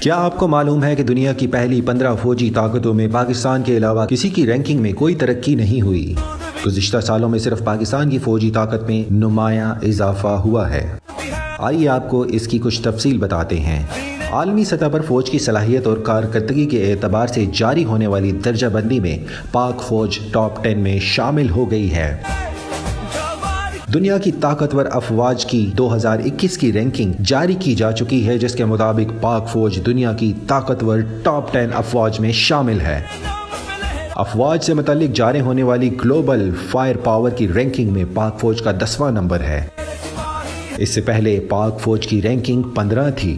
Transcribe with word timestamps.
کیا 0.00 0.16
آپ 0.16 0.36
کو 0.36 0.48
معلوم 0.48 0.84
ہے 0.84 0.96
کہ 0.96 1.02
دنیا 1.02 1.32
کی 1.32 1.46
پہلی 1.46 1.80
پندرہ 1.80 2.14
فوجی 2.22 2.50
طاقتوں 2.50 2.94
میں 2.94 3.08
پاکستان 3.12 3.62
کے 3.62 3.76
علاوہ 3.76 4.06
کسی 4.06 4.28
کی 4.28 4.46
رینکنگ 4.46 4.82
میں 4.82 4.92
کوئی 4.92 5.14
ترقی 5.14 5.54
نہیں 5.54 5.82
ہوئی؟ 5.82 6.14
گزشتہ 6.66 7.00
سالوں 7.00 7.28
میں 7.28 7.38
صرف 7.38 7.64
پاکستان 7.64 8.10
کی 8.10 8.18
فوجی 8.18 8.50
طاقت 8.50 8.90
میں 8.90 9.12
نمایاں 9.12 9.74
اضافہ 9.82 10.26
ہوا 10.26 10.70
ہے۔ 10.70 10.98
آئیے 11.58 11.88
آپ 11.88 12.10
کو 12.10 12.20
اس 12.20 12.48
کی 12.48 12.58
کچھ 12.58 12.82
تفصیل 12.82 13.18
بتاتے 13.18 13.60
ہیں۔ 13.60 13.86
عالمی 14.30 14.64
سطح 14.64 14.88
پر 14.92 15.00
فوج 15.00 15.30
کی 15.30 15.38
صلاحیت 15.38 15.86
اور 15.86 15.98
کارکردگی 15.98 16.66
کے 16.66 16.92
اعتبار 16.92 17.26
سے 17.26 17.44
جاری 17.54 17.84
ہونے 17.84 18.06
والی 18.06 18.32
درجہ 18.32 18.66
بندی 18.66 19.00
میں 19.00 19.18
پاک 19.52 19.82
فوج 19.82 20.18
ٹاپ 20.32 20.64
ٹین 20.64 20.78
میں 20.78 20.98
شامل 20.98 21.50
ہو 21.50 21.70
گئی 21.70 21.94
ہے۔ 21.94 22.16
دنیا 23.94 24.18
کی 24.18 24.32
طاقتور 24.32 24.86
افواج 24.92 25.46
کی 25.46 25.70
دو 25.78 25.94
ہزار 25.94 26.18
اکیس 26.18 26.58
کی 26.58 26.72
رینکنگ 26.72 27.12
جاری 27.24 27.54
کی 27.54 27.74
جا 27.74 27.92
چکی 27.92 28.26
ہے، 28.28 28.38
جس 28.38 28.54
کے 28.54 28.64
مطابق 28.64 29.22
پاک 29.22 29.48
فوج 29.48 29.80
دنیا 29.86 30.12
کی 30.12 30.32
طاقتور 30.46 30.98
ٹاپ 31.22 31.52
ٹین 31.52 31.68
افواج 31.74 32.20
میں 32.20 32.32
شامل 32.32 32.80
ہے۔ 32.80 33.00
افواج 34.14 34.64
سے 34.64 34.74
متعلق 34.74 35.16
جاری 35.16 35.40
ہونے 35.40 35.62
والی 35.62 35.90
گلوبل 36.04 36.50
فائر 36.70 36.96
پاور 36.96 37.30
کی 37.30 37.48
رینکنگ 37.54 37.92
میں 37.92 38.04
پاک 38.14 38.40
فوج 38.40 38.62
کا 38.62 38.72
دسواں 38.72 39.10
نمبر 39.10 39.40
ہے۔ 39.40 39.66
اس 40.76 40.88
سے 40.88 41.00
پہلے 41.00 41.40
پاک 41.40 41.80
فوج 41.80 42.06
کی 42.06 42.22
رینکنگ 42.22 42.62
پندرہ 42.62 43.10
تھی۔ 43.16 43.36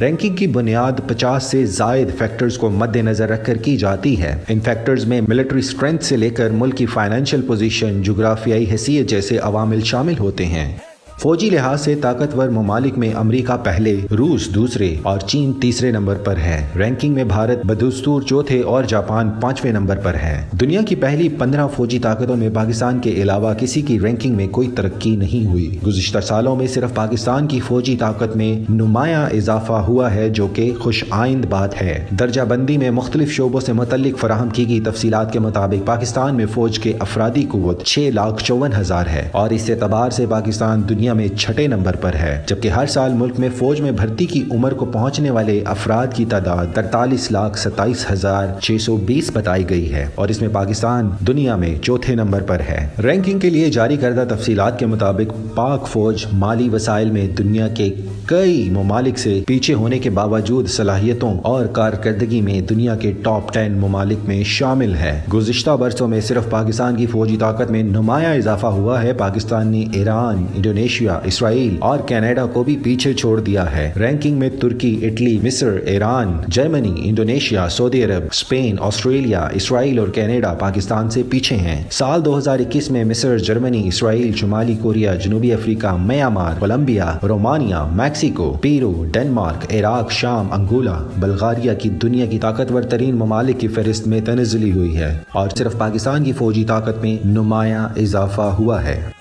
رینکنگ 0.00 0.36
کی 0.36 0.46
بنیاد 0.46 0.92
پچاس 1.08 1.42
سے 1.42 1.66
زائد 1.66 2.08
فیکٹرز 2.18 2.58
کو 2.58 2.70
مد 2.70 2.96
نظر 2.96 3.28
رکھ 3.28 3.46
کر 3.46 3.56
کی 3.56 3.76
جاتی 3.76 4.22
ہے۔ 4.22 4.36
ان 4.48 4.60
فیکٹرز 4.60 5.04
میں 5.04 5.20
ملٹری 5.28 5.58
اسٹرینتھ 5.58 6.04
سے 6.04 6.16
لے 6.16 6.30
کر 6.30 6.50
ملک 6.50 6.76
کی 6.76 6.86
فائنینشیل 6.86 7.42
پوزیشن 7.42 8.02
جغرافیائی 8.02 8.70
حیثیت 8.70 9.08
جیسے 9.08 9.38
عوامل 9.38 9.80
شامل 9.80 10.18
ہوتے 10.18 10.46
ہیں۔ 10.46 10.76
فوجی 11.18 11.50
لحاظ 11.50 11.80
سے 11.80 11.94
طاقتور 11.94 12.48
ممالک 12.48 12.98
میں 12.98 13.14
امریکہ 13.14 13.56
پہلے، 13.64 14.00
روس 14.18 14.48
دوسرے 14.54 14.96
اور 15.02 15.18
چین 15.18 15.52
تیسرے 15.52 15.90
نمبر 15.90 16.14
پر 16.14 16.36
ہے۔ 16.36 16.66
رینکنگ 16.76 17.14
میں 17.14 17.24
بھارت 17.24 17.66
بدستور 17.66 18.22
چوتھے 18.22 18.60
اور 18.60 18.84
جاپان 18.84 19.30
پانچویں 19.40 19.72
نمبر 19.72 19.96
پر 19.96 20.14
ہے۔ 20.14 20.46
دنیا 20.60 20.80
کی 20.82 20.94
پہلی 20.94 21.28
پندرہ 21.28 21.66
فوجی 21.76 21.98
طاقتوں 21.98 22.36
میں 22.36 22.48
پاکستان 22.54 22.98
کے 22.98 23.10
علاوہ 23.10 23.54
کسی 23.54 23.82
کی 23.82 24.00
رینکنگ 24.00 24.36
میں 24.36 24.48
کوئی 24.48 24.70
ترقی 24.70 25.16
نہیں 25.16 25.46
ہوئی۔ 25.46 25.78
گزشتہ 25.86 26.18
سالوں 26.18 26.56
میں 26.56 26.66
صرف 26.66 26.94
پاکستان 26.94 27.46
کی 27.46 27.60
فوجی 27.60 27.96
طاقت 27.96 28.36
میں 28.36 28.72
نمایاں 28.72 29.26
اضافہ 29.36 29.72
ہوا 29.72 30.14
ہے، 30.14 30.28
جو 30.28 30.46
کہ 30.46 30.72
خوش 30.78 31.04
آئند 31.10 31.44
بات 31.44 31.82
ہے۔ 31.82 32.06
درجہ 32.18 32.40
بندی 32.40 32.78
میں 32.78 32.90
مختلف 32.90 33.32
شعبوں 33.32 33.60
سے 33.60 33.72
متعلق 33.72 34.18
فراہم 34.18 34.48
کی 34.48 34.68
گئی 34.68 34.80
تفصیلات 34.80 35.32
کے 35.32 35.38
مطابق 35.38 35.86
پاکستان 35.86 36.34
میں 36.34 36.46
فوج 36.46 36.78
کے 36.78 36.92
افرادی 36.98 37.44
قوت 37.48 37.82
چھ 37.82 38.10
لاکھ 38.14 38.44
چون 38.44 38.70
ہزار 38.80 39.06
ہے 39.06 39.28
اور 39.32 39.50
اس 39.50 39.70
اعتبار 39.70 40.10
سے 40.10 40.26
پاکستان 40.26 40.82
دنیا 40.88 41.07
میں 41.12 41.28
چھٹے 41.28 41.66
نمبر 41.66 41.96
پر 41.96 42.14
ہے، 42.14 42.42
جبکہ 42.46 42.68
ہر 42.68 42.86
سال 42.86 43.12
ملک 43.12 43.34
میں 43.38 43.48
فوج 43.56 43.80
میں 43.80 43.90
بھرتی 43.90 44.26
کی 44.26 44.44
عمر 44.50 44.74
کو 44.74 44.84
پہنچنے 44.84 45.30
والے 45.30 45.62
افراد 45.64 46.06
کی 46.14 46.24
تعداد 46.24 46.66
ترتالیس 46.74 47.32
لاکھ 47.32 47.58
ستائیس 47.58 48.10
ہزار 48.12 48.46
چھ 48.60 48.76
سو 48.80 48.96
بیس 48.96 49.30
بتائی 49.32 49.70
گئی 49.70 49.94
ہے۔ 49.94 50.06
اور 50.14 50.28
اس 50.28 50.40
میں 50.40 50.48
پاکستان 50.52 51.10
دنیا 51.26 51.56
میں 51.56 51.78
چوتھے 51.82 52.14
نمبر 52.14 52.42
پر 52.42 52.60
ہے۔ 52.60 52.88
رینکنگ 53.02 53.38
کے 53.38 53.50
لیے 53.50 53.70
جاری 53.70 53.96
کردہ 53.96 54.34
تفصیلات 54.34 54.78
کے 54.78 54.86
مطابق، 54.86 55.56
پاک 55.56 55.86
فوج 55.86 56.26
مالی 56.32 56.68
وسائل 56.68 57.10
میں 57.10 57.28
دنیا 57.28 57.68
کے 57.68 57.94
کئی 58.26 58.70
ممالک 58.70 59.18
سے 59.18 59.42
پیچھے 59.46 59.74
ہونے 59.74 59.98
کے 59.98 60.10
باوجود 60.10 60.68
صلاحیتوں 60.68 61.38
اور 61.42 61.66
کارکردگی 61.66 62.40
میں 62.40 62.60
دنیا 62.60 62.96
کے 62.96 63.12
ٹاپ 63.22 63.54
ٹین 63.54 63.72
ممالک 63.72 64.18
میں 64.28 64.42
شامل 64.44 64.94
ہے۔ 64.94 65.22
گزشتہ 65.34 65.70
برسوں 65.70 66.08
میں 66.08 66.20
صرف 66.20 66.50
پاکستان 66.50 66.96
کی 66.96 67.06
فوجی 67.06 67.36
طاقت 67.36 67.70
میں 67.70 67.82
نمایاں 67.82 68.34
اضافہ 68.34 68.66
ہوا 68.66 69.02
ہے۔ 69.02 69.12
پاکستان 69.12 69.68
نے 69.68 69.84
ایران، 69.92 70.46
انڈونیشیا 70.54 70.97
اسرائیل 71.06 71.76
اور 71.78 71.98
کینیڈا 71.98 72.46
کو 72.46 72.64
بھی 72.64 72.76
پیچھے 72.82 73.12
چھوڑ 73.12 73.40
دیا 73.40 73.76
ہے۔ 73.76 73.92
رینکنگ 73.96 74.38
میں 74.38 74.50
ترکی، 74.60 75.00
اٹلی، 75.02 75.38
مصر، 75.42 75.72
ایران، 75.84 76.36
جرمنی، 76.48 76.94
انڈونیشیا، 77.04 77.68
سعودی 77.68 78.04
عرب 78.04 78.22
اسپین 78.32 78.76
آسٹریلیا، 78.80 79.48
اسرائیل 79.52 79.98
اور 79.98 80.08
کینیڈا 80.08 80.54
پاکستان 80.54 81.10
سے 81.10 81.22
پیچھے 81.30 81.56
ہیں۔ 81.56 81.82
سال 81.90 82.24
دو 82.24 82.38
ہزار 82.38 82.58
اکیس 82.58 82.90
میں 82.90 83.04
مصر، 83.04 83.38
جرمنی، 83.38 83.88
اسرائیل، 83.88 84.32
شمالی 84.32 84.76
کوریا، 84.82 85.14
جنوبی 85.14 85.52
افریقہ 85.52 85.96
Myanmar 85.96 86.52
Colombia, 86.58 87.18
Romania, 87.22 87.84
Mexico, 87.92 88.56
Peru 88.60 89.04
Denmark 89.12 89.74
Iraq, 89.74 90.10
شام، 90.10 90.52
انگولا، 90.52 90.98
بلغاریہ 91.18 91.72
کی 91.78 91.88
دنیا 91.88 92.26
کی 92.26 92.38
طاقتور 92.38 92.82
ترین 92.82 93.14
ممالک 93.14 93.60
کی 93.60 93.68
فہرست 93.68 94.06
میں 94.06 94.20
تنزلی 94.20 94.72
ہوئی 94.72 94.96
ہے 94.96 95.18
اور 95.32 95.48
صرف 95.58 95.78
پاکستان 95.78 96.24
کی 96.24 96.32
فوجی 96.32 96.64
طاقت 96.64 97.02
میں 97.02 97.26
نمایاں 97.26 97.88
اضافہ 97.96 98.42
ہوا 98.42 98.84
ہے۔ 98.84 99.17